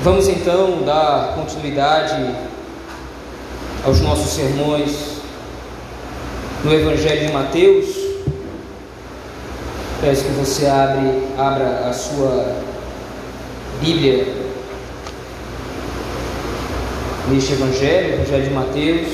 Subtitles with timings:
[0.00, 2.32] Vamos então dar continuidade
[3.84, 5.16] aos nossos sermões
[6.62, 7.86] no Evangelho de Mateus.
[10.00, 12.62] Peço que você abre, abra a sua
[13.80, 14.32] Bíblia
[17.28, 19.08] neste Evangelho, Evangelho de Mateus,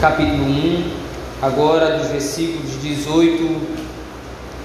[0.00, 0.90] capítulo 1,
[1.42, 3.60] agora dos versículos 18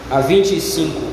[0.09, 1.10] a 25.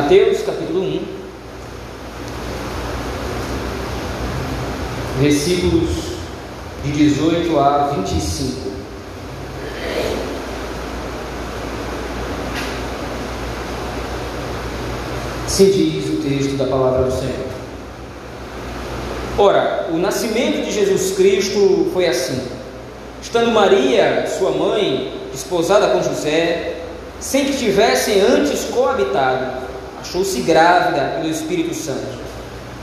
[0.00, 1.02] Mateus capítulo 1,
[5.20, 5.90] versículos
[6.84, 8.70] de 18 a 25.
[15.48, 17.48] Se diz o texto da palavra do Senhor.
[19.36, 22.40] Ora, o nascimento de Jesus Cristo foi assim.
[23.20, 26.82] Estando Maria, sua mãe, desposada com José,
[27.18, 29.67] sem que tivessem antes coabitado,
[30.00, 32.18] achou-se grávida pelo Espírito Santo.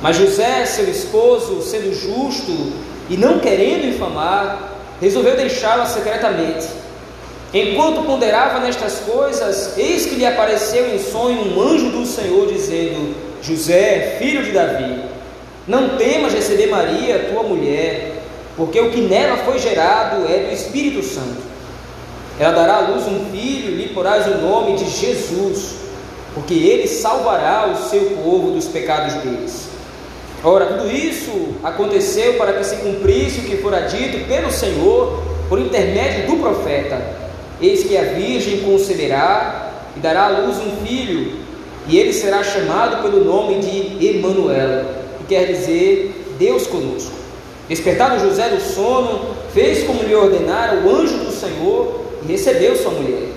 [0.02, 2.74] Mas José, seu esposo, sendo justo
[3.10, 6.68] e não querendo infamar, resolveu deixá-la secretamente.
[7.54, 13.16] Enquanto ponderava nestas coisas, eis que lhe apareceu em sonho um anjo do Senhor, dizendo:
[13.42, 15.02] José, filho de Davi,
[15.68, 18.16] não temas receber Maria, tua mulher,
[18.58, 21.44] porque o que nela foi gerado é do Espírito Santo.
[22.38, 25.85] Ela dará à luz um filho e lhe porás o nome de Jesus
[26.36, 29.70] porque ele salvará o seu povo dos pecados deles.
[30.44, 35.58] Ora, tudo isso aconteceu para que se cumprisse o que fora dito pelo Senhor por
[35.58, 37.02] intermédio do profeta:
[37.60, 41.40] Eis que a Virgem conceberá e dará à luz um filho,
[41.88, 44.86] e ele será chamado pelo nome de Emanuel,
[45.20, 47.14] que quer dizer Deus conosco.
[47.70, 52.92] Despertado José do sono, fez como lhe ordenara o anjo do Senhor e recebeu sua
[52.92, 53.30] mulher.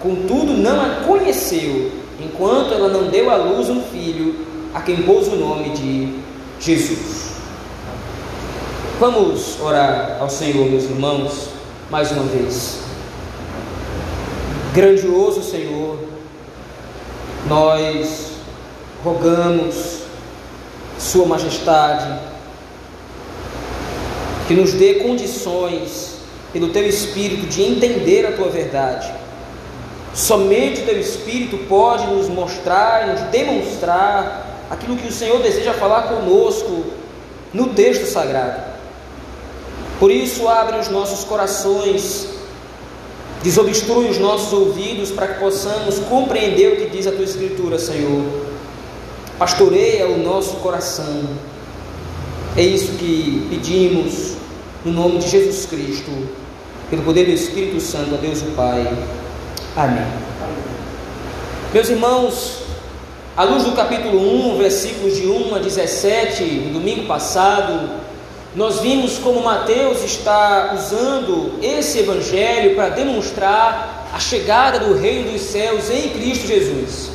[0.00, 5.28] Contudo, não a conheceu enquanto ela não deu à luz um filho, a quem pôs
[5.28, 6.18] o nome de
[6.60, 7.32] Jesus.
[8.98, 11.48] Vamos orar ao Senhor, meus irmãos,
[11.90, 12.80] mais uma vez.
[14.72, 15.98] Grandioso Senhor,
[17.46, 18.32] nós
[19.04, 20.00] rogamos,
[20.98, 22.20] Sua Majestade,
[24.48, 26.16] que nos dê condições,
[26.52, 29.25] pelo Teu Espírito, de entender a Tua verdade
[30.16, 36.04] Somente o teu Espírito pode nos mostrar, nos demonstrar aquilo que o Senhor deseja falar
[36.04, 36.84] conosco
[37.52, 38.62] no texto sagrado.
[40.00, 42.28] Por isso, abre os nossos corações,
[43.42, 48.24] desobstrui os nossos ouvidos para que possamos compreender o que diz a tua Escritura, Senhor.
[49.38, 51.24] Pastoreia o nosso coração.
[52.56, 54.32] É isso que pedimos
[54.82, 56.10] no nome de Jesus Cristo,
[56.88, 58.86] pelo poder do Espírito Santo, a Deus o Pai.
[59.76, 60.06] Amém.
[61.72, 62.62] Meus irmãos,
[63.36, 64.18] à luz do capítulo
[64.54, 67.90] 1, versículos de 1 a 17, no domingo passado,
[68.54, 75.42] nós vimos como Mateus está usando esse evangelho para demonstrar a chegada do reino dos
[75.42, 77.10] céus em Cristo Jesus.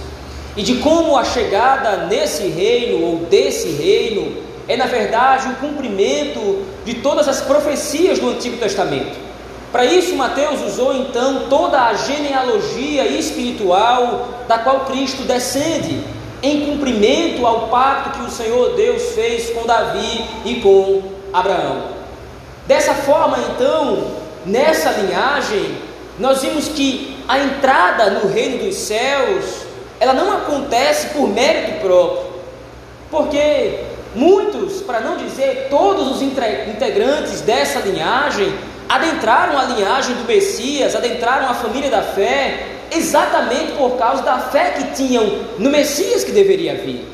[0.55, 4.37] E de como a chegada nesse reino ou desse reino
[4.67, 9.30] é na verdade o cumprimento de todas as profecias do Antigo Testamento.
[9.71, 16.03] Para isso, Mateus usou então toda a genealogia espiritual da qual Cristo descende,
[16.43, 21.83] em cumprimento ao pacto que o Senhor Deus fez com Davi e com Abraão.
[22.67, 24.07] Dessa forma, então,
[24.45, 25.77] nessa linhagem,
[26.19, 29.45] nós vimos que a entrada no reino dos céus,
[29.99, 32.31] ela não acontece por mérito próprio,
[33.09, 33.79] porque
[34.15, 38.53] muitos, para não dizer todos os integrantes dessa linhagem,
[38.91, 44.71] adentraram a linhagem do Messias, adentraram a família da fé, exatamente por causa da fé
[44.71, 47.05] que tinham no Messias que deveria vir.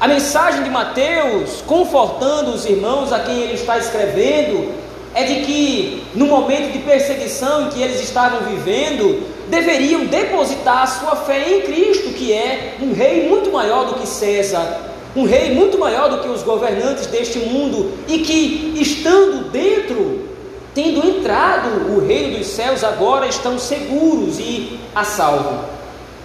[0.00, 4.72] A mensagem de Mateus, confortando os irmãos a quem ele está escrevendo,
[5.14, 10.86] é de que no momento de perseguição em que eles estavam vivendo, deveriam depositar a
[10.86, 14.80] sua fé em Cristo, que é um rei muito maior do que César,
[15.14, 20.35] um rei muito maior do que os governantes deste mundo, e que, estando dentro
[20.76, 25.64] tendo entrado o reino dos céus, agora estão seguros e a salvo.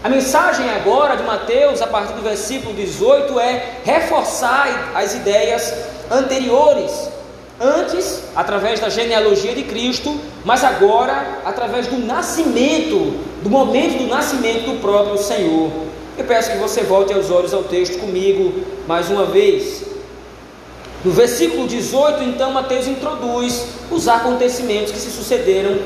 [0.03, 5.73] A mensagem agora de Mateus, a partir do versículo 18, é reforçar as ideias
[6.11, 6.91] anteriores.
[7.61, 14.65] Antes, através da genealogia de Cristo, mas agora, através do nascimento, do momento do nascimento
[14.65, 15.71] do próprio Senhor.
[16.17, 19.90] Eu peço que você volte aos olhos ao texto comigo mais uma vez.
[21.03, 25.79] No versículo 18, então, Mateus introduz os acontecimentos que se sucederam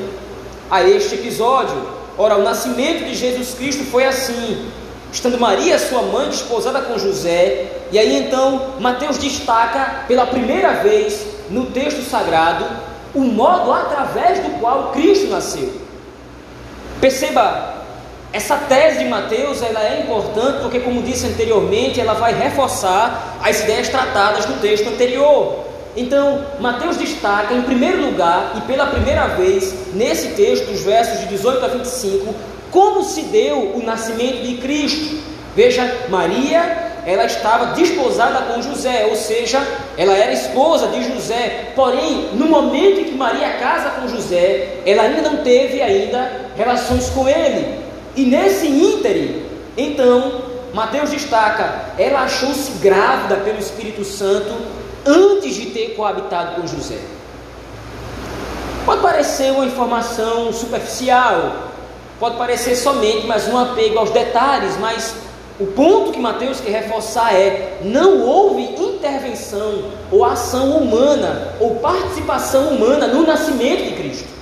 [0.70, 1.76] a este episódio.
[2.18, 4.70] Ora, o nascimento de Jesus Cristo foi assim:
[5.12, 11.26] estando Maria, sua mãe, desposada com José, e aí então Mateus destaca pela primeira vez
[11.50, 12.66] no texto sagrado
[13.14, 15.72] o modo através do qual Cristo nasceu.
[17.00, 17.75] Perceba,
[18.36, 23.62] essa tese de Mateus ela é importante porque, como disse anteriormente, ela vai reforçar as
[23.62, 25.64] ideias tratadas no texto anterior.
[25.96, 31.28] Então, Mateus destaca, em primeiro lugar, e pela primeira vez, nesse texto, os versos de
[31.28, 32.36] 18 a 25,
[32.72, 35.18] como se deu o nascimento de Cristo.
[35.56, 39.66] Veja, Maria, ela estava desposada com José, ou seja,
[39.98, 41.72] ela era esposa de José.
[41.74, 47.10] Porém, no momento em que Maria casa com José, ela ainda não teve ainda relações
[47.12, 47.85] com ele.
[48.16, 49.46] E nesse ínterim,
[49.78, 50.42] então,
[50.74, 54.54] Mateus destaca, ela achou-se grávida pelo Espírito Santo
[55.06, 57.00] antes de ter coabitado com José.
[58.86, 61.72] Pode parecer uma informação superficial,
[62.20, 65.16] pode parecer somente mais um apego aos detalhes, mas
[65.60, 72.70] o ponto que Mateus quer reforçar é: não houve intervenção ou ação humana ou participação
[72.70, 74.35] humana no nascimento de Cristo.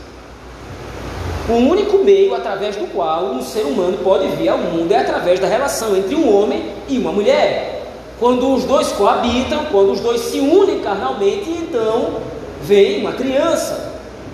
[1.50, 5.42] O único meio através do qual um ser humano pode vir ao mundo é através
[5.42, 7.84] da relação entre um homem e uma mulher.
[8.18, 12.22] Quando os dois coabitam, quando os dois se unem carnalmente, então
[12.62, 13.92] vem uma criança.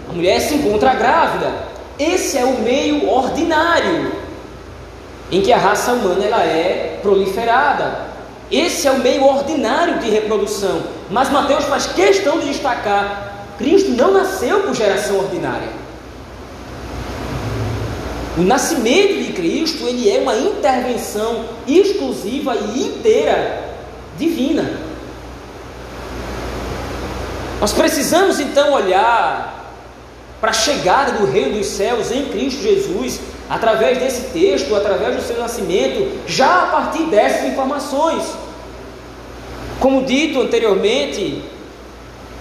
[0.07, 1.51] A mulher se encontra grávida.
[1.97, 4.11] Esse é o meio ordinário
[5.31, 8.07] em que a raça humana ela é proliferada.
[8.51, 10.83] Esse é o meio ordinário de reprodução.
[11.09, 15.88] Mas Mateus faz questão de destacar: Cristo não nasceu por geração ordinária.
[18.39, 23.75] O nascimento de Cristo ele é uma intervenção exclusiva e inteira
[24.17, 24.79] divina.
[27.59, 29.75] Nós precisamos então olhar
[30.39, 33.19] para a chegada do reino dos céus em Cristo Jesus,
[33.49, 38.23] através desse texto, através do seu nascimento, já a partir dessas informações.
[39.81, 41.43] Como dito anteriormente,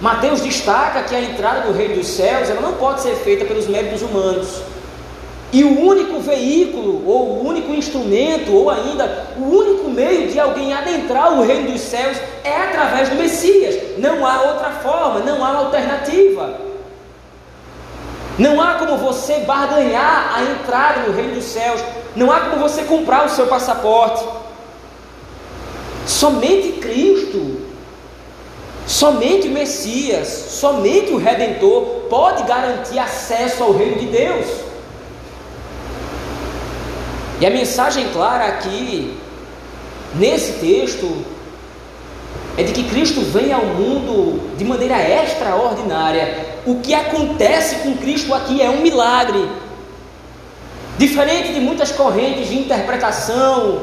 [0.00, 3.66] Mateus destaca que a entrada do reino dos céus ela não pode ser feita pelos
[3.66, 4.67] méritos humanos.
[5.50, 10.74] E o único veículo, ou o único instrumento, ou ainda o único meio de alguém
[10.74, 13.98] adentrar o reino dos céus é através do Messias.
[13.98, 16.60] Não há outra forma, não há alternativa.
[18.38, 21.82] Não há como você barganhar a entrada no reino dos céus.
[22.14, 24.24] Não há como você comprar o seu passaporte.
[26.06, 27.62] Somente Cristo,
[28.86, 34.67] somente o Messias, somente o Redentor pode garantir acesso ao reino de Deus.
[37.40, 39.16] E a mensagem clara aqui,
[40.14, 41.24] nesse texto,
[42.56, 46.56] é de que Cristo vem ao mundo de maneira extraordinária.
[46.66, 49.48] O que acontece com Cristo aqui é um milagre.
[50.98, 53.82] Diferente de muitas correntes de interpretação,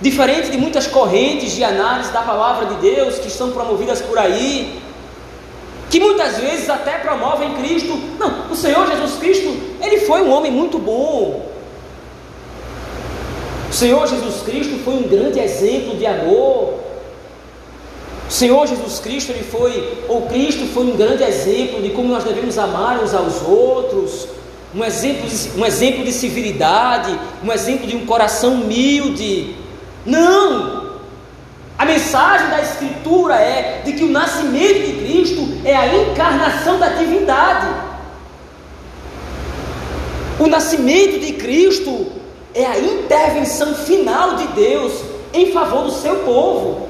[0.00, 4.80] diferente de muitas correntes de análise da palavra de Deus que estão promovidas por aí,
[5.90, 7.98] que muitas vezes até promovem Cristo.
[8.16, 9.52] Não, o Senhor Jesus Cristo,
[9.82, 11.43] ele foi um homem muito bom,
[13.74, 16.74] o Senhor Jesus Cristo foi um grande exemplo de amor.
[18.28, 22.22] O Senhor Jesus Cristo, ele foi, ou Cristo foi um grande exemplo de como nós
[22.22, 24.28] devemos amar uns aos outros,
[24.72, 29.56] um exemplo, de, um exemplo de civilidade, um exemplo de um coração humilde.
[30.06, 30.92] Não!
[31.76, 36.90] A mensagem da Escritura é de que o nascimento de Cristo é a encarnação da
[36.90, 37.74] divindade.
[40.38, 42.13] O nascimento de Cristo
[42.54, 44.92] é a intervenção final de Deus
[45.32, 46.88] em favor do seu povo.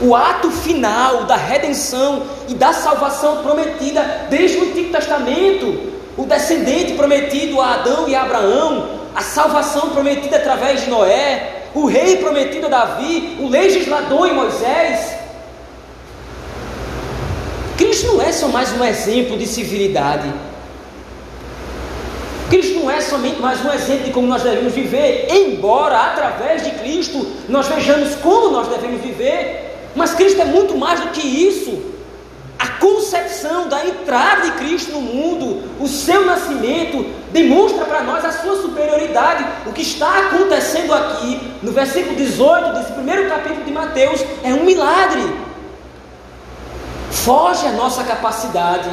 [0.00, 6.94] O ato final da redenção e da salvação prometida desde o Antigo Testamento, o descendente
[6.94, 12.66] prometido a Adão e a Abraão, a salvação prometida através de Noé, o rei prometido
[12.66, 15.14] a Davi, o legislador em Moisés.
[17.76, 20.32] Cristo não é só mais um exemplo de civilidade,
[22.80, 27.26] não é somente mais um exemplo de como nós devemos viver, embora através de Cristo
[27.48, 31.90] nós vejamos como nós devemos viver, mas Cristo é muito mais do que isso.
[32.58, 38.32] A concepção da entrada de Cristo no mundo, o seu nascimento, demonstra para nós a
[38.32, 39.46] sua superioridade.
[39.66, 44.64] O que está acontecendo aqui, no versículo 18 desse primeiro capítulo de Mateus, é um
[44.64, 45.22] milagre.
[47.10, 48.90] Foge a nossa capacidade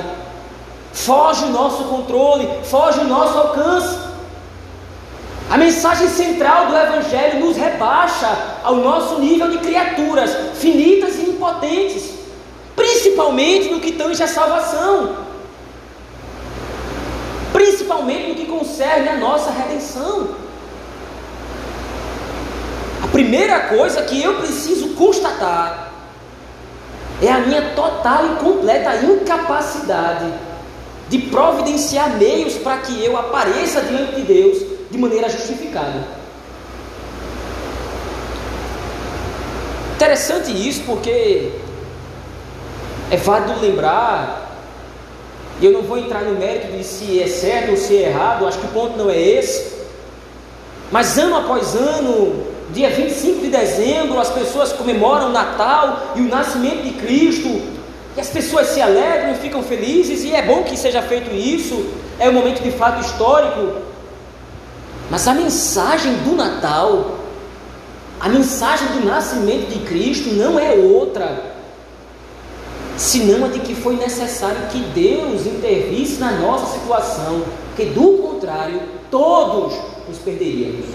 [0.98, 3.98] foge o nosso controle, foge o nosso alcance.
[5.50, 8.27] A mensagem central do Evangelho nos rebaixa
[8.63, 12.16] ao nosso nível de criaturas finitas e impotentes,
[12.75, 15.18] principalmente no que tange a salvação,
[17.54, 20.30] principalmente no que concerne a nossa redenção.
[23.04, 25.92] A primeira coisa que eu preciso constatar
[27.22, 30.47] é a minha total e completa incapacidade
[31.10, 34.58] de providenciar meios para que eu apareça diante de Deus
[34.92, 36.18] de maneira justificada.
[39.96, 41.52] Interessante isso porque
[43.10, 44.48] é válido lembrar,
[45.60, 48.46] e eu não vou entrar no mérito de se é certo ou se é errado,
[48.46, 49.76] acho que o ponto não é esse,
[50.92, 56.30] mas ano após ano, dia 25 de dezembro, as pessoas comemoram o Natal e o
[56.30, 57.76] nascimento de Cristo,
[58.17, 62.27] e as pessoas se alegram ficam felizes, e é bom que seja feito isso, é
[62.27, 63.79] um momento de fato histórico,
[65.12, 67.19] mas a mensagem do Natal,
[68.19, 71.53] a mensagem do nascimento de Cristo não é outra,
[72.97, 78.81] senão a de que foi necessário que Deus intervisse na nossa situação, porque do contrário,
[79.12, 79.75] todos
[80.09, 80.88] nos perderíamos.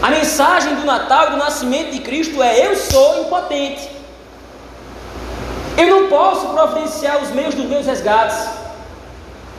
[0.00, 4.03] A mensagem do Natal e do nascimento de Cristo é: eu sou impotente.
[5.76, 8.38] Eu não posso providenciar os meios dos meus resgates.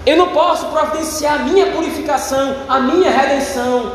[0.06, 3.94] Eu não posso providenciar a minha purificação, a minha redenção.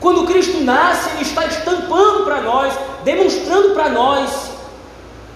[0.00, 2.72] Quando Cristo nasce, Ele está estampando para nós,
[3.04, 4.50] demonstrando para nós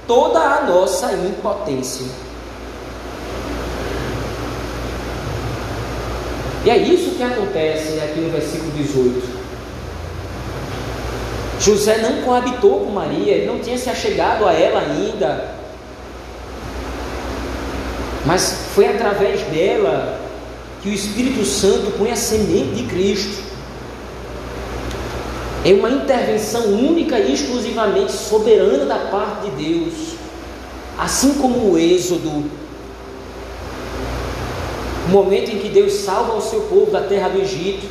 [0.06, 2.06] toda a nossa impotência.
[6.64, 9.44] E é isso que acontece aqui no versículo 18.
[11.60, 15.54] José não coabitou com Maria, ele não tinha se achegado a ela ainda,
[18.26, 20.20] mas foi através dela
[20.82, 23.42] que o Espírito Santo põe a semente de Cristo.
[25.64, 29.94] É uma intervenção única e exclusivamente soberana da parte de Deus.
[30.98, 32.44] Assim como o Êxodo,
[35.06, 37.86] o momento em que Deus salva o seu povo da terra do Egito.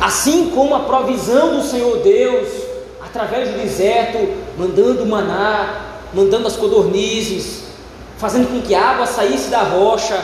[0.00, 2.48] Assim como a provisão do Senhor Deus,
[3.00, 4.18] através do deserto,
[4.58, 7.63] mandando o maná, mandando as codornizes,
[8.24, 10.18] fazendo com que a água saísse da rocha.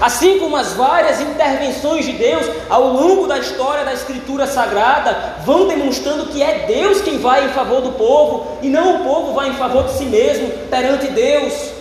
[0.00, 5.68] Assim como as várias intervenções de Deus ao longo da história da Escritura Sagrada vão
[5.68, 9.50] demonstrando que é Deus quem vai em favor do povo e não o povo vai
[9.50, 11.72] em favor de si mesmo perante Deus.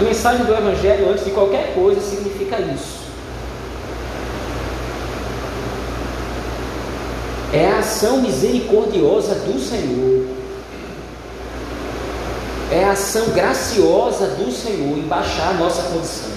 [0.00, 3.05] A mensagem do Evangelho, antes de qualquer coisa, significa isso.
[7.52, 10.26] É a ação misericordiosa do Senhor,
[12.70, 16.30] é a ação graciosa do Senhor em baixar a nossa condição.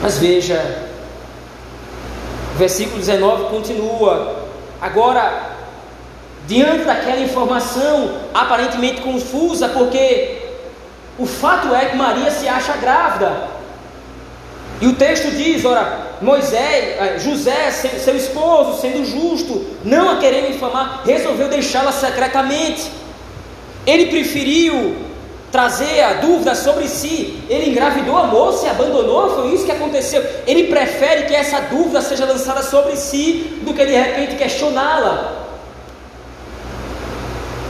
[0.00, 0.88] Mas veja,
[2.54, 4.44] o versículo 19 continua.
[4.80, 5.56] Agora,
[6.46, 10.42] diante daquela informação aparentemente confusa, porque
[11.18, 13.48] o fato é que Maria se acha grávida.
[14.80, 16.58] E o texto diz: ora, Moisés,
[16.98, 22.90] eh, José, seu esposo, sendo justo, não a querendo infamar, resolveu deixá-la secretamente.
[23.86, 24.96] Ele preferiu
[25.52, 27.38] trazer a dúvida sobre si.
[27.48, 30.24] Ele engravidou a moça e abandonou, foi isso que aconteceu.
[30.46, 35.44] Ele prefere que essa dúvida seja lançada sobre si do que de repente questioná-la.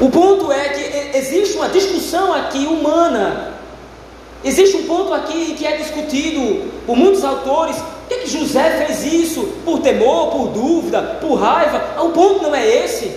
[0.01, 3.53] O ponto é que existe uma discussão aqui humana.
[4.45, 9.03] Existe um ponto aqui que é discutido por muitos autores por que, que José fez
[9.03, 9.43] isso?
[9.65, 12.03] Por temor, por dúvida, por raiva?
[12.03, 13.17] O ponto não é esse.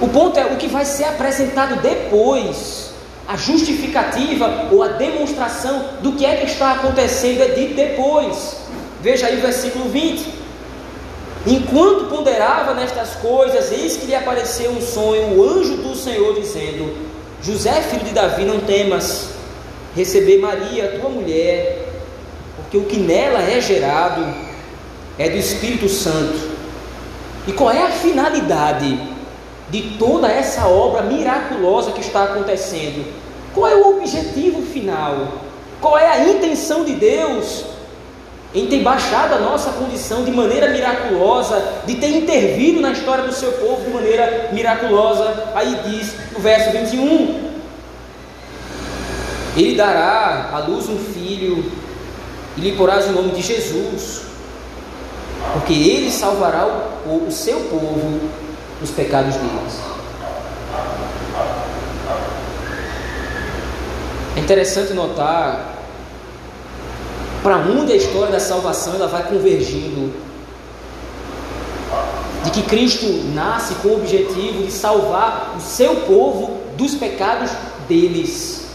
[0.00, 2.90] O ponto é o que vai ser apresentado depois.
[3.28, 8.56] A justificativa ou a demonstração do que é que está acontecendo é dito depois.
[9.00, 10.26] Veja aí o versículo 20.
[11.46, 16.96] Enquanto ponderava nestas coisas, eis que lhe apareceu um sonho, o anjo do Senhor, dizendo:
[17.40, 19.28] José, filho de Davi, não temas
[19.94, 21.85] receber Maria, tua mulher,
[22.66, 24.26] porque o que nela é gerado
[25.18, 26.56] é do Espírito Santo.
[27.46, 28.98] E qual é a finalidade
[29.70, 33.06] de toda essa obra miraculosa que está acontecendo?
[33.54, 35.28] Qual é o objetivo final?
[35.80, 37.64] Qual é a intenção de Deus
[38.52, 43.32] em ter baixado a nossa condição de maneira miraculosa, de ter intervido na história do
[43.32, 45.52] seu povo de maneira miraculosa?
[45.54, 47.50] Aí diz no verso 21:
[49.56, 51.85] Ele dará à luz um filho
[52.56, 54.22] e lhe porás o nome de Jesus,
[55.52, 56.66] porque ele salvará
[57.06, 58.20] o, o seu povo
[58.80, 59.80] dos pecados deles.
[64.36, 65.76] É interessante notar
[67.42, 70.12] para onde a história da salvação ela vai convergindo.
[72.42, 77.50] De que Cristo nasce com o objetivo de salvar o seu povo dos pecados
[77.88, 78.65] deles.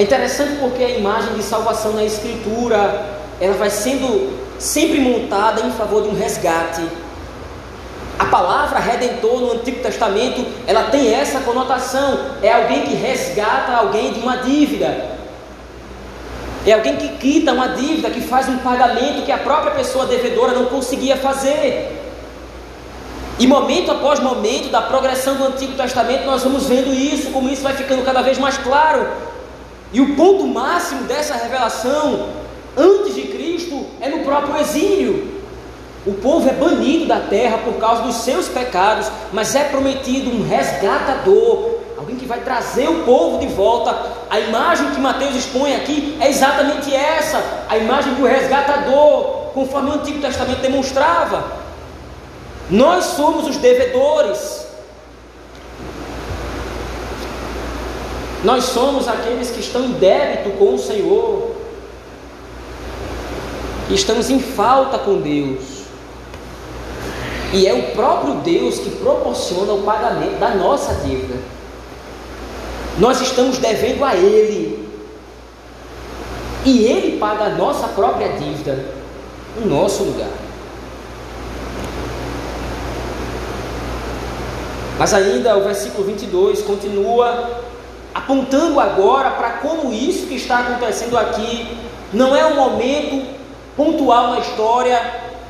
[0.00, 3.04] É interessante porque a imagem de salvação na Escritura
[3.38, 6.80] ela vai sendo sempre montada em favor de um resgate.
[8.18, 12.18] A palavra redentor no Antigo Testamento ela tem essa conotação.
[12.42, 15.18] É alguém que resgata alguém de uma dívida.
[16.64, 20.54] É alguém que quita uma dívida, que faz um pagamento que a própria pessoa devedora
[20.54, 22.00] não conseguia fazer.
[23.38, 27.62] E momento após momento da progressão do Antigo Testamento, nós vamos vendo isso, como isso
[27.62, 29.28] vai ficando cada vez mais claro.
[29.92, 32.28] E o ponto máximo dessa revelação,
[32.76, 35.40] antes de Cristo, é no próprio exílio.
[36.06, 40.46] O povo é banido da terra por causa dos seus pecados, mas é prometido um
[40.46, 43.94] resgatador, alguém que vai trazer o povo de volta.
[44.30, 49.94] A imagem que Mateus expõe aqui é exatamente essa, a imagem do resgatador, conforme o
[49.94, 51.52] Antigo Testamento demonstrava.
[52.70, 54.59] Nós somos os devedores.
[58.42, 61.50] Nós somos aqueles que estão em débito com o Senhor.
[63.90, 65.80] Estamos em falta com Deus.
[67.52, 71.34] E é o próprio Deus que proporciona o pagamento da nossa dívida.
[72.98, 74.88] Nós estamos devendo a Ele.
[76.64, 78.86] E Ele paga a nossa própria dívida
[79.58, 80.30] no nosso lugar.
[84.98, 87.69] Mas ainda o versículo 22 continua
[88.20, 91.76] apontando agora para como isso que está acontecendo aqui
[92.12, 93.26] não é um momento
[93.76, 95.00] pontual na história,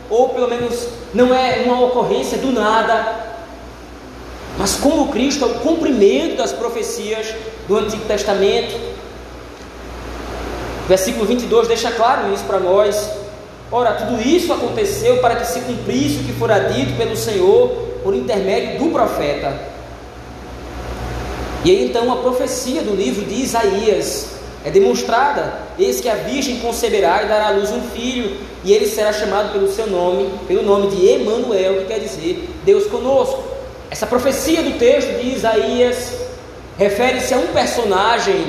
[0.08, 3.30] ou pelo menos não é uma ocorrência do nada,
[4.58, 7.34] mas como Cristo é o cumprimento das profecias
[7.66, 8.78] do Antigo Testamento.
[10.86, 13.10] Versículo 22 deixa claro isso para nós.
[13.72, 17.68] Ora, tudo isso aconteceu para que se cumprisse o que fora dito pelo Senhor
[18.02, 19.56] por intermédio do profeta.
[21.64, 24.30] E aí então a profecia do livro de Isaías
[24.64, 28.86] é demonstrada: eis que a virgem conceberá e dará à luz um filho, e ele
[28.86, 33.42] será chamado pelo seu nome, pelo nome de Emanuel, que quer dizer Deus conosco.
[33.90, 36.12] Essa profecia do texto de Isaías
[36.78, 38.46] refere-se a um personagem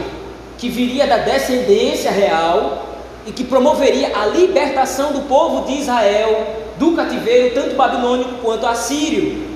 [0.58, 2.86] que viria da descendência real
[3.26, 9.51] e que promoveria a libertação do povo de Israel do cativeiro, tanto babilônico quanto assírio.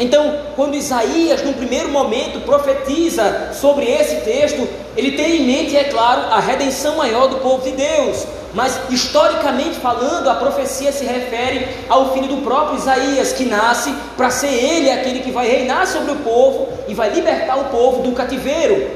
[0.00, 5.84] Então, quando Isaías, num primeiro momento, profetiza sobre esse texto, ele tem em mente, é
[5.84, 8.26] claro, a redenção maior do povo de Deus.
[8.54, 14.30] Mas, historicamente falando, a profecia se refere ao filho do próprio Isaías, que nasce para
[14.30, 18.12] ser ele aquele que vai reinar sobre o povo e vai libertar o povo do
[18.12, 18.90] cativeiro.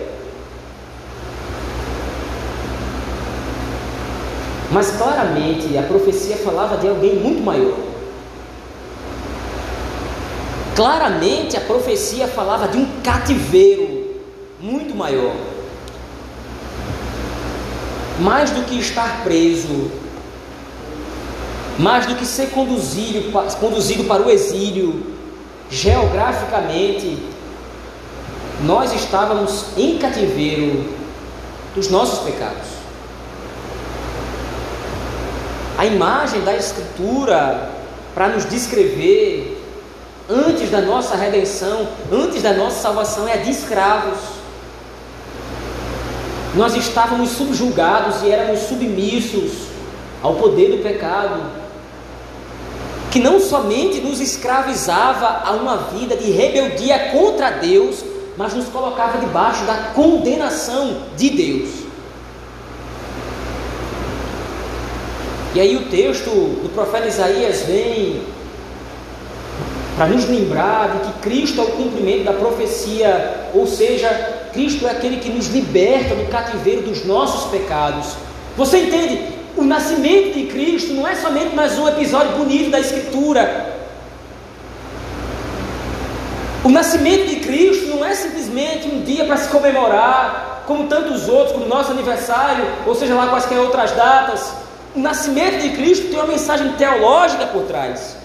[4.72, 7.93] Mas, claramente, a profecia falava de alguém muito maior.
[10.74, 14.16] Claramente a profecia falava de um cativeiro
[14.60, 15.34] muito maior.
[18.18, 19.90] Mais do que estar preso,
[21.78, 25.14] mais do que ser conduzido, conduzido para o exílio,
[25.70, 27.18] geograficamente,
[28.62, 30.92] nós estávamos em cativeiro
[31.74, 32.68] dos nossos pecados.
[35.76, 37.70] A imagem da Escritura
[38.14, 39.53] para nos descrever
[40.28, 44.18] antes da nossa redenção, antes da nossa salvação, é de escravos.
[46.54, 49.52] Nós estávamos subjugados e éramos submissos
[50.22, 51.42] ao poder do pecado,
[53.10, 58.04] que não somente nos escravizava a uma vida de rebeldia contra Deus,
[58.36, 61.70] mas nos colocava debaixo da condenação de Deus.
[65.54, 68.22] E aí o texto do profeta Isaías vem
[69.96, 74.08] para nos lembrar de que Cristo é o cumprimento da profecia, ou seja,
[74.52, 78.16] Cristo é aquele que nos liberta do cativeiro dos nossos pecados.
[78.56, 79.34] Você entende?
[79.56, 83.72] O nascimento de Cristo não é somente mais um episódio bonito da Escritura.
[86.64, 91.52] O nascimento de Cristo não é simplesmente um dia para se comemorar, como tantos outros,
[91.52, 94.54] como nosso aniversário, ou seja lá quaisquer outras datas.
[94.96, 98.23] O nascimento de Cristo tem uma mensagem teológica por trás.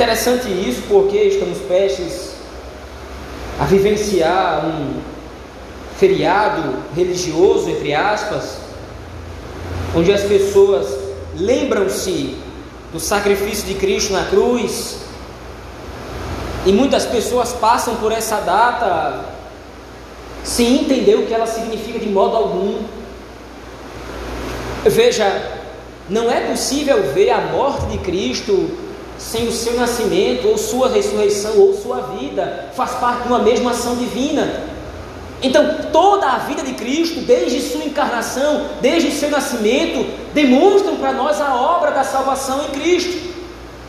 [0.00, 2.30] Interessante isso porque estamos prestes
[3.60, 4.94] a vivenciar um
[5.98, 8.56] feriado religioso, entre aspas,
[9.94, 10.86] onde as pessoas
[11.36, 12.34] lembram-se
[12.90, 15.00] do sacrifício de Cristo na cruz,
[16.64, 19.26] e muitas pessoas passam por essa data
[20.42, 22.78] sem entender o que ela significa de modo algum.
[24.82, 25.60] Veja,
[26.08, 28.88] não é possível ver a morte de Cristo
[29.20, 33.72] sem o seu nascimento, ou sua ressurreição, ou sua vida, faz parte de uma mesma
[33.72, 34.64] ação divina.
[35.42, 41.12] Então, toda a vida de Cristo, desde sua encarnação, desde o seu nascimento, demonstram para
[41.12, 43.30] nós a obra da salvação em Cristo.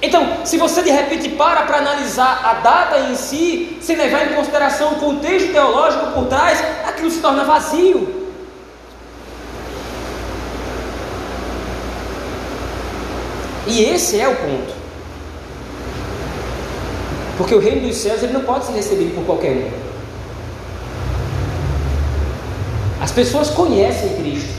[0.01, 4.35] Então, se você de repente para para analisar a data em si, sem levar em
[4.35, 8.21] consideração o contexto teológico por trás, aquilo se torna vazio.
[13.67, 14.80] E esse é o ponto.
[17.41, 19.71] Porque o reino dos céus ele não pode ser recebido por qualquer um.
[23.01, 24.53] As pessoas conhecem Cristo.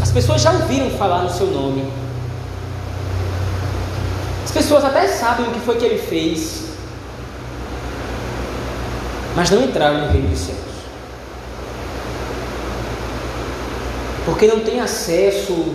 [0.00, 1.90] As pessoas já ouviram falar no seu nome.
[4.44, 6.66] As pessoas até sabem o que foi que ele fez.
[9.34, 10.58] Mas não entraram no reino dos céus.
[14.24, 15.74] Porque não tem acesso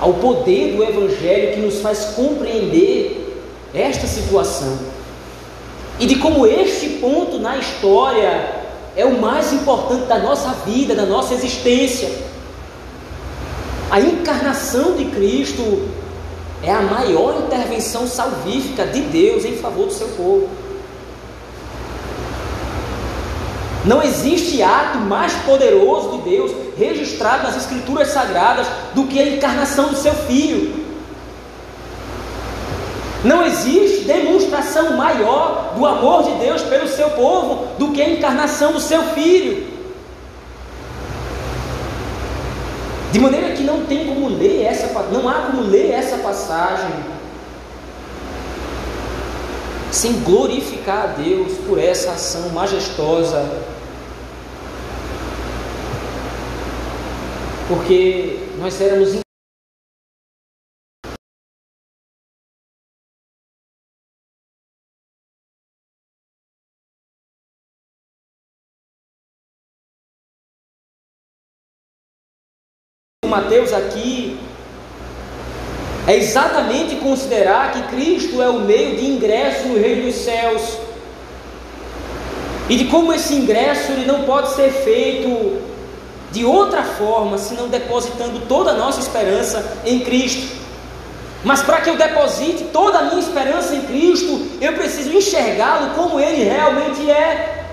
[0.00, 3.21] ao poder do Evangelho que nos faz compreender
[3.74, 4.78] esta situação
[5.98, 8.62] e de como este ponto na história
[8.96, 12.10] é o mais importante da nossa vida, da nossa existência.
[13.90, 15.88] A encarnação de Cristo
[16.62, 20.48] é a maior intervenção salvífica de Deus em favor do seu povo.
[23.84, 29.88] Não existe ato mais poderoso de Deus registrado nas Escrituras Sagradas do que a encarnação
[29.88, 30.81] do seu Filho.
[33.24, 38.72] Não existe demonstração maior do amor de Deus pelo seu povo do que a encarnação
[38.72, 39.70] do seu filho.
[43.12, 46.90] De maneira que não tem como ler essa, não há como ler essa passagem
[49.92, 53.46] sem glorificar a Deus por essa ação majestosa.
[57.68, 59.22] Porque nós éramos
[73.32, 74.38] Mateus aqui
[76.06, 80.60] é exatamente considerar que Cristo é o meio de ingresso no reino dos céus.
[82.68, 85.62] E de como esse ingresso ele não pode ser feito
[86.30, 90.54] de outra forma, senão depositando toda a nossa esperança em Cristo.
[91.42, 96.20] Mas para que eu deposite toda a minha esperança em Cristo, eu preciso enxergá-lo como
[96.20, 97.64] ele realmente é.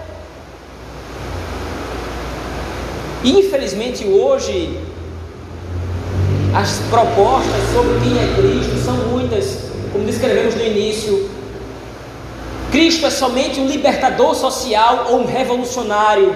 [3.25, 4.79] Infelizmente hoje
[6.53, 11.29] as propostas sobre quem é Cristo são muitas, como descrevemos no início.
[12.71, 16.35] Cristo é somente um libertador social ou um revolucionário.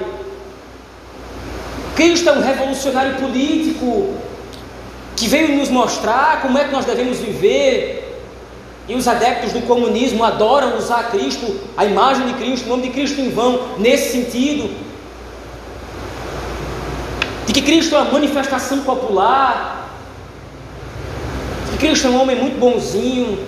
[1.95, 4.13] Cristo é um revolucionário político
[5.15, 8.01] que veio nos mostrar como é que nós devemos viver.
[8.87, 12.89] E os adeptos do comunismo adoram usar Cristo, a imagem de Cristo, o nome de
[12.89, 14.69] Cristo em vão, nesse sentido.
[17.45, 19.82] De que Cristo é uma manifestação popular,
[21.77, 23.39] Cristo é um homem muito bonzinho.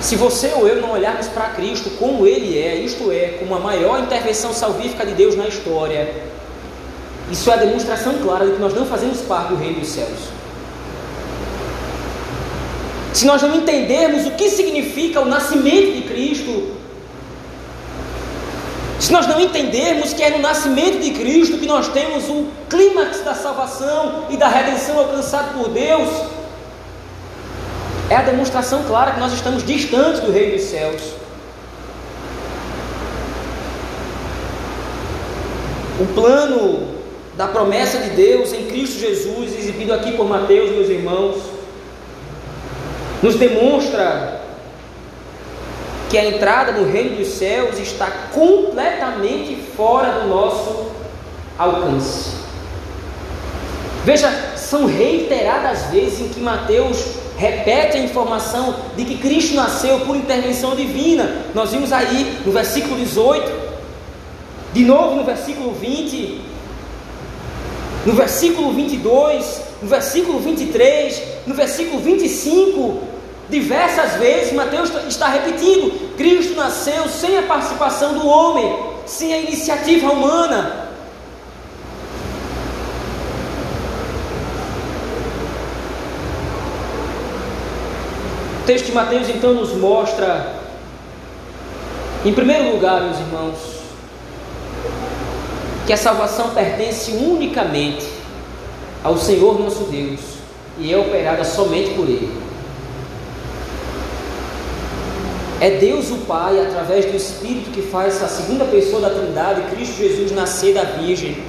[0.00, 3.60] Se você ou eu não olharmos para Cristo como Ele é, isto é, como a
[3.60, 6.12] maior intervenção salvífica de Deus na história,
[7.30, 10.18] isso é a demonstração clara de que nós não fazemos parte do reino dos céus.
[13.12, 16.81] Se nós não entendermos o que significa o nascimento de Cristo,
[19.02, 23.20] se nós não entendermos que é no nascimento de Cristo que nós temos o clímax
[23.24, 26.08] da salvação e da redenção alcançado por Deus,
[28.08, 31.02] é a demonstração clara que nós estamos distantes do Reino dos Céus.
[35.98, 36.86] O plano
[37.36, 41.42] da promessa de Deus em Cristo Jesus, exibido aqui por Mateus, meus irmãos,
[43.20, 44.41] nos demonstra
[46.12, 50.88] que a entrada no reino dos céus está completamente fora do nosso
[51.58, 52.32] alcance.
[54.04, 57.02] Veja, são reiteradas vezes em que Mateus
[57.38, 61.46] repete a informação de que Cristo nasceu por intervenção divina.
[61.54, 63.50] Nós vimos aí no versículo 18,
[64.74, 66.42] de novo no versículo 20,
[68.04, 73.11] no versículo 22, no versículo 23, no versículo 25,
[73.52, 80.10] Diversas vezes Mateus está repetindo: Cristo nasceu sem a participação do homem, sem a iniciativa
[80.10, 80.88] humana.
[88.62, 90.54] O texto de Mateus então nos mostra
[92.24, 93.58] Em primeiro lugar, meus irmãos,
[95.86, 98.06] que a salvação pertence unicamente
[99.04, 100.20] ao Senhor nosso Deus
[100.78, 102.51] e é operada somente por Ele.
[105.62, 109.94] É Deus o Pai, através do Espírito, que faz a segunda pessoa da Trindade, Cristo
[109.96, 111.40] Jesus, nascer da Virgem.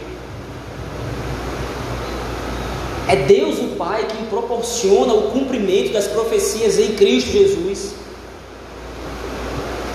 [3.08, 7.96] É Deus o Pai que proporciona o cumprimento das profecias em Cristo Jesus.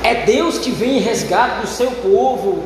[0.03, 2.65] É Deus que vem em resgate do seu povo,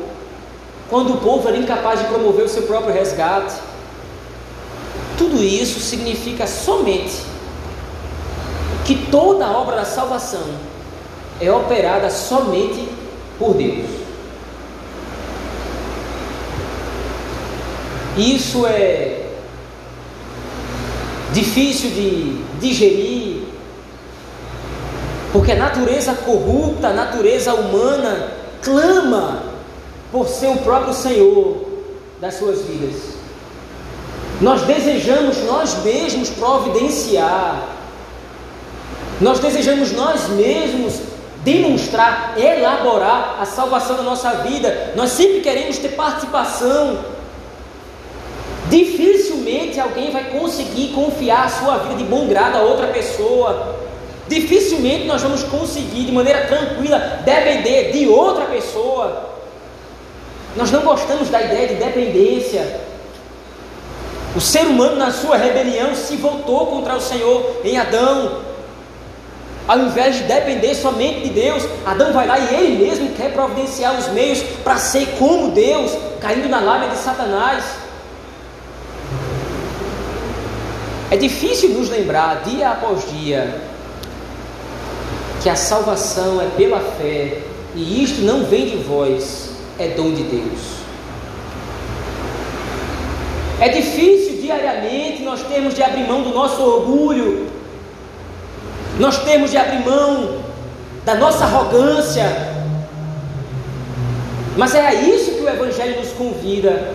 [0.88, 3.56] quando o povo era incapaz de promover o seu próprio resgate.
[5.18, 7.20] Tudo isso significa somente
[8.86, 10.71] que toda a obra da salvação
[11.42, 12.88] é operada somente
[13.38, 13.90] por Deus.
[18.16, 19.26] Isso é
[21.33, 23.42] difícil de digerir,
[25.33, 29.42] porque a natureza corrupta, a natureza humana, clama
[30.12, 31.66] por ser o próprio Senhor
[32.20, 33.14] das suas vidas.
[34.40, 37.66] Nós desejamos nós mesmos providenciar,
[39.20, 41.12] nós desejamos nós mesmos
[41.42, 44.92] demonstrar, elaborar a salvação da nossa vida.
[44.94, 46.98] Nós sempre queremos ter participação.
[48.68, 53.76] Dificilmente alguém vai conseguir confiar a sua vida de bom grado a outra pessoa.
[54.28, 59.31] Dificilmente nós vamos conseguir de maneira tranquila depender de outra pessoa.
[60.57, 62.81] Nós não gostamos da ideia de dependência.
[64.35, 68.51] O ser humano, na sua rebelião, se voltou contra o Senhor em Adão.
[69.66, 73.96] Ao invés de depender somente de Deus, Adão vai lá e ele mesmo quer providenciar
[73.96, 77.64] os meios para ser como Deus, caindo na lábia de Satanás.
[81.11, 83.61] É difícil nos lembrar, dia após dia,
[85.42, 87.42] que a salvação é pela fé
[87.75, 90.83] e isto não vem de vós, é dom de Deus.
[93.61, 97.51] É difícil diariamente nós termos de abrir mão do nosso orgulho,
[98.98, 100.42] nós temos de abrir mão
[101.05, 102.24] da nossa arrogância.
[104.57, 106.94] Mas é a isso que o Evangelho nos convida.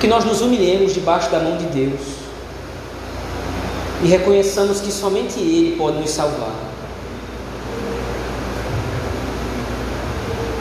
[0.00, 2.26] Que nós nos humilhemos debaixo da mão de Deus
[4.02, 6.54] e reconheçamos que somente Ele pode nos salvar.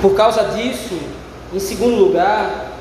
[0.01, 0.97] Por causa disso,
[1.53, 2.71] em segundo lugar,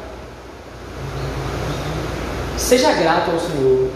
[2.57, 3.90] seja grato ao Senhor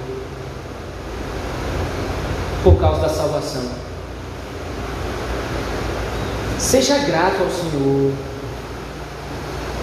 [2.68, 3.62] por causa da salvação.
[6.58, 8.12] Seja grato ao Senhor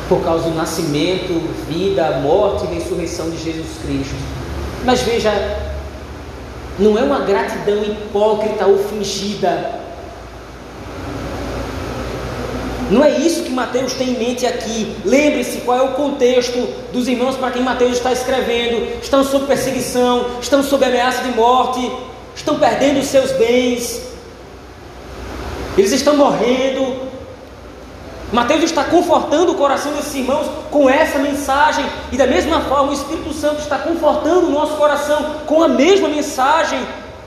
[0.08, 1.34] por causa do nascimento,
[1.67, 4.15] vida, morte e ressurreição de Jesus Cristo.
[4.84, 5.32] Mas veja,
[6.78, 9.80] não é uma gratidão hipócrita ou fingida.
[12.91, 14.95] Não é isso que Mateus tem em mente aqui.
[15.04, 19.02] Lembre-se qual é o contexto dos irmãos para quem Mateus está escrevendo.
[19.02, 21.91] Estão sob perseguição, estão sob ameaça de morte,
[22.36, 24.02] estão perdendo os seus bens,
[25.78, 27.06] eles estão morrendo.
[28.32, 32.93] Mateus está confortando o coração desses irmãos com essa mensagem, e da mesma forma o
[32.93, 36.80] Espírito Santo está confortando o nosso coração com a mesma mensagem,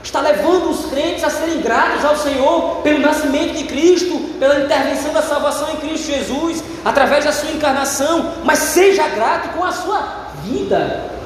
[0.03, 5.13] está levando os crentes a serem gratos ao Senhor pelo nascimento de Cristo, pela intervenção
[5.13, 10.27] da salvação em Cristo Jesus, através da sua encarnação, mas seja grato com a sua
[10.43, 11.18] vida.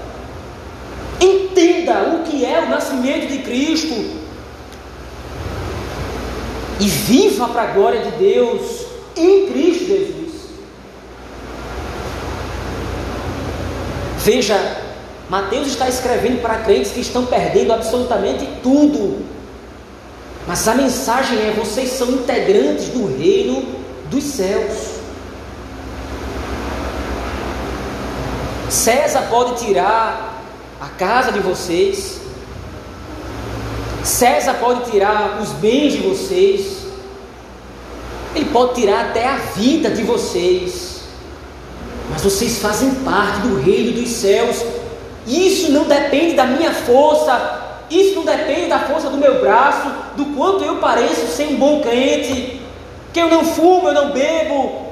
[1.24, 3.94] Entenda o que é o nascimento de Cristo
[6.82, 10.34] e viva para a glória de Deus em Cristo Jesus.
[14.18, 14.78] Veja,
[15.30, 19.26] Mateus está escrevendo para crentes que estão perdendo absolutamente tudo.
[20.46, 23.64] Mas a mensagem é: vocês são integrantes do reino
[24.10, 24.94] dos céus.
[28.70, 30.33] César pode tirar
[30.84, 32.20] a casa de vocês.
[34.04, 36.84] César pode tirar os bens de vocês.
[38.36, 41.04] Ele pode tirar até a vida de vocês.
[42.10, 44.62] Mas vocês fazem parte do reino dos céus.
[45.26, 47.62] Isso não depende da minha força.
[47.90, 51.82] Isso não depende da força do meu braço, do quanto eu pareço ser um bom
[51.82, 52.60] crente.
[53.14, 54.83] Que eu não fumo, eu não bebo,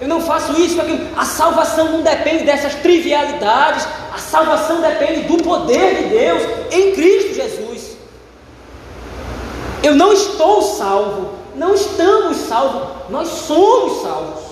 [0.00, 1.06] eu não faço isso, aquilo.
[1.16, 3.86] A salvação não depende dessas trivialidades.
[4.14, 7.96] A salvação depende do poder de Deus em Cristo Jesus.
[9.82, 14.44] Eu não estou salvo, não estamos salvos, nós somos salvos.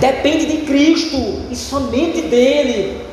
[0.00, 1.16] Depende de Cristo
[1.50, 3.06] e somente dele.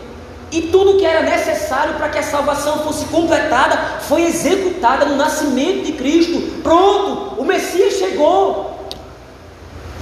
[0.52, 5.86] E tudo que era necessário para que a salvação fosse completada foi executada no nascimento
[5.86, 6.62] de Cristo,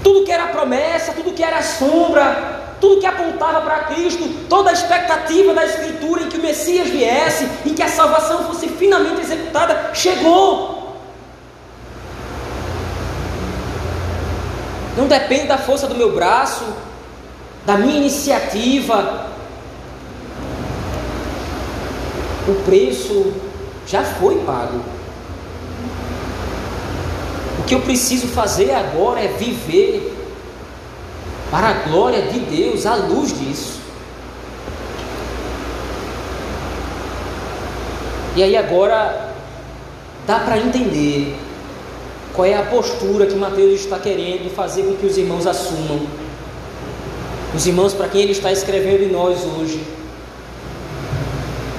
[0.03, 4.73] tudo que era promessa, tudo que era sombra, tudo que apontava para Cristo, toda a
[4.73, 9.91] expectativa da Escritura em que o Messias viesse, em que a salvação fosse finalmente executada,
[9.93, 10.97] chegou.
[14.97, 16.65] Não depende da força do meu braço,
[17.65, 19.27] da minha iniciativa.
[22.47, 23.33] O preço
[23.87, 24.92] já foi pago.
[27.63, 30.13] O que eu preciso fazer agora é viver
[31.49, 33.80] para a glória de Deus, à luz disso.
[38.36, 39.34] E aí agora
[40.28, 41.38] dá para entender
[42.34, 46.06] qual é a postura que Mateus está querendo fazer com que os irmãos assumam.
[47.56, 49.82] Os irmãos para quem ele está escrevendo em nós hoje.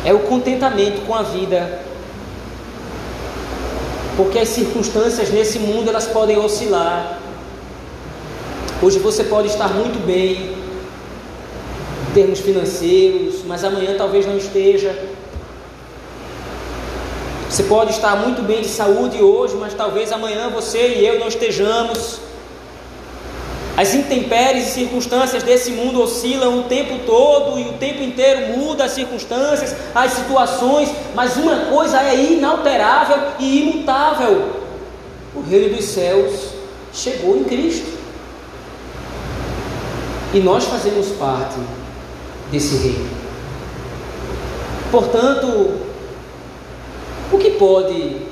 [0.03, 1.83] É o contentamento com a vida.
[4.17, 7.19] Porque as circunstâncias nesse mundo elas podem oscilar.
[8.81, 10.55] Hoje você pode estar muito bem
[12.09, 14.97] em termos financeiros, mas amanhã talvez não esteja.
[17.51, 21.29] Você pode estar muito bem de saúde hoje, mas talvez amanhã você e eu não
[21.29, 22.21] estejamos.
[23.77, 28.85] As intempéries e circunstâncias desse mundo oscilam o tempo todo e o tempo inteiro muda
[28.85, 34.61] as circunstâncias, as situações, mas uma coisa é inalterável e imutável:
[35.35, 36.51] o reino dos céus
[36.93, 38.05] chegou em Cristo.
[40.33, 41.57] E nós fazemos parte
[42.51, 43.09] desse reino.
[44.91, 45.81] Portanto,
[47.33, 48.23] o que pode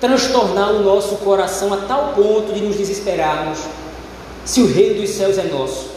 [0.00, 3.58] transtornar o nosso coração a tal ponto de nos desesperarmos
[4.46, 5.90] se o reino dos céus é nosso?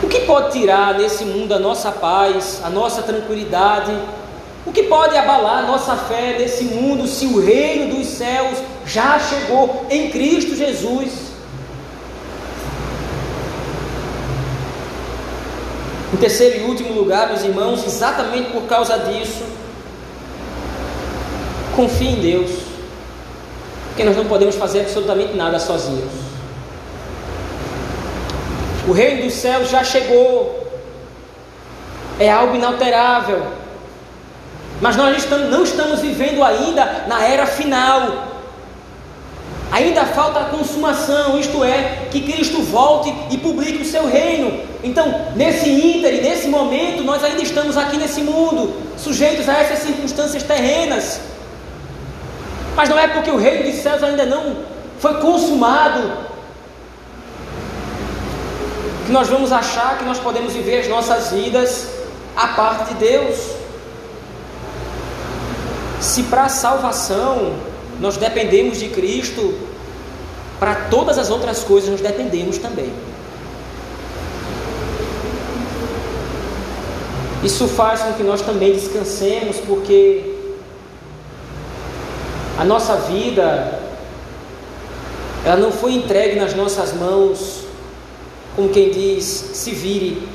[0.00, 3.92] O que pode tirar nesse mundo a nossa paz, a nossa tranquilidade?
[4.64, 9.86] O que pode abalar nossa fé nesse mundo se o reino dos céus já chegou
[9.90, 11.10] em Cristo Jesus?
[16.14, 19.42] Em terceiro e último lugar, meus irmãos, exatamente por causa disso,
[21.74, 22.67] confie em Deus,
[23.98, 26.12] porque nós não podemos fazer absolutamente nada sozinhos.
[28.86, 30.68] O reino dos céus já chegou,
[32.20, 33.42] é algo inalterável,
[34.80, 38.28] mas nós não estamos vivendo ainda na era final.
[39.72, 44.62] Ainda falta a consumação, isto é, que Cristo volte e publique o seu reino.
[44.84, 50.44] Então, nesse ínter, nesse momento, nós ainda estamos aqui nesse mundo, sujeitos a essas circunstâncias
[50.44, 51.20] terrenas.
[52.78, 54.58] Mas não é porque o reino dos céus ainda não
[55.00, 56.12] foi consumado
[59.04, 61.88] que nós vamos achar que nós podemos viver as nossas vidas
[62.36, 63.36] à parte de Deus.
[66.00, 67.56] Se para a salvação
[67.98, 69.58] nós dependemos de Cristo,
[70.60, 72.92] para todas as outras coisas nós dependemos também.
[77.42, 80.37] Isso faz com que nós também descansemos, porque
[82.58, 83.78] a nossa vida
[85.44, 87.62] ela não foi entregue nas nossas mãos,
[88.56, 90.26] como quem diz, se vire.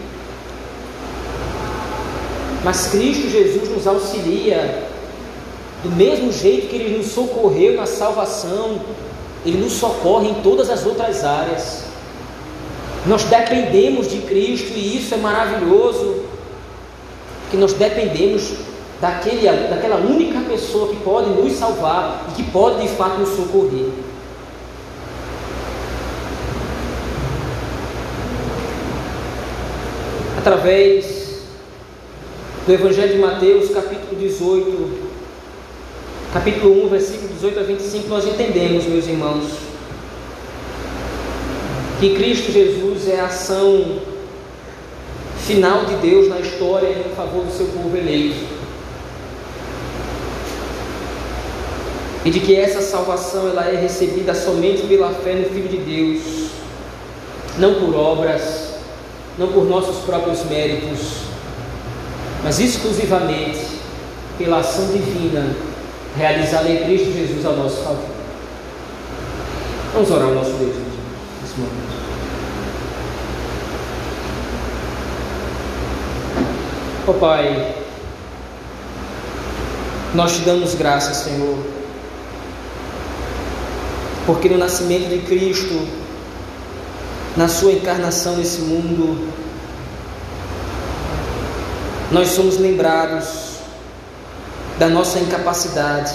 [2.63, 4.87] Mas Cristo Jesus nos auxilia
[5.83, 8.79] do mesmo jeito que Ele nos socorreu na salvação,
[9.45, 11.83] Ele nos socorre em todas as outras áreas.
[13.05, 16.23] Nós dependemos de Cristo e isso é maravilhoso,
[17.51, 18.53] que nós dependemos
[18.99, 23.89] daquele, daquela única pessoa que pode nos salvar e que pode de fato nos socorrer.
[30.37, 31.43] Através
[32.65, 35.13] do Evangelho de Mateus, capítulo 18,
[36.33, 39.51] capítulo 1, versículo 18 a 25, nós entendemos, meus irmãos,
[41.99, 44.01] que Cristo Jesus é a ação
[45.39, 48.52] final de Deus na história em favor do seu povo eleito.
[52.25, 56.49] E de que essa salvação ela é recebida somente pela fé no Filho de Deus,
[57.57, 58.75] não por obras,
[59.37, 61.23] não por nossos próprios méritos,
[62.43, 63.59] mas exclusivamente
[64.37, 65.55] pela ação divina
[66.15, 68.13] realizada em Cristo Jesus ao nosso favor.
[69.93, 70.75] Vamos orar ao nosso Deus
[71.41, 71.93] nesse momento.
[77.05, 77.75] Ó oh, Pai,
[80.15, 81.57] nós te damos graças, Senhor,
[84.25, 85.87] porque no nascimento de Cristo,
[87.35, 89.27] na Sua encarnação nesse mundo,
[92.11, 93.53] nós somos lembrados
[94.77, 96.13] da nossa incapacidade.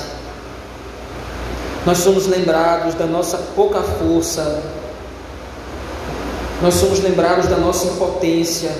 [1.85, 4.63] Nós somos lembrados da nossa pouca força.
[6.61, 8.71] nós somos lembrados da nossa impotência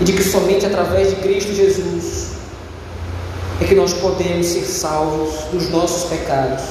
[0.00, 2.27] e de que somente através de Cristo Jesus
[3.60, 6.62] é que nós podemos ser salvos dos nossos pecados.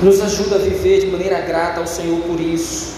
[0.00, 2.92] Nos ajuda a viver de maneira grata ao Senhor por isso.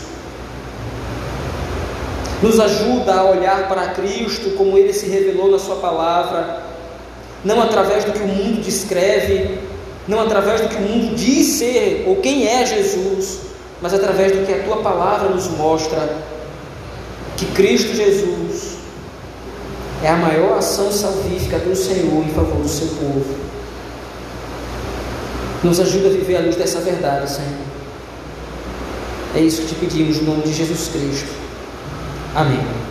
[2.43, 6.63] Nos ajuda a olhar para Cristo como Ele se revelou na Sua palavra,
[7.43, 9.59] não através do que o mundo descreve,
[10.07, 13.41] não através do que o mundo diz ser ou quem é Jesus,
[13.81, 16.17] mas através do que a Tua palavra nos mostra
[17.37, 18.44] que Cristo Jesus
[20.05, 23.25] é a maior ação salvífica do Senhor em favor do seu povo.
[25.63, 27.49] Nos ajuda a viver a luz dessa verdade, Senhor.
[29.35, 31.33] É isso que te pedimos, em nome de Jesus Cristo.
[32.35, 32.84] Amém.